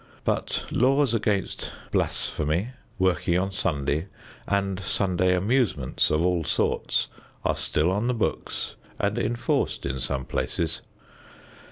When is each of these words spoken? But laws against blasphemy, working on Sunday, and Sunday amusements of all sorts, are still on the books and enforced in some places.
But 0.25 0.65
laws 0.71 1.13
against 1.13 1.71
blasphemy, 1.91 2.69
working 2.97 3.37
on 3.37 3.51
Sunday, 3.51 4.07
and 4.47 4.79
Sunday 4.79 5.35
amusements 5.35 6.09
of 6.09 6.25
all 6.25 6.43
sorts, 6.43 7.07
are 7.45 7.55
still 7.55 7.91
on 7.91 8.07
the 8.07 8.15
books 8.15 8.73
and 8.97 9.19
enforced 9.19 9.85
in 9.85 9.99
some 9.99 10.25
places. 10.25 10.81